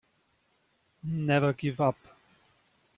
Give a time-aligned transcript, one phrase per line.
[1.03, 1.95] Never give up.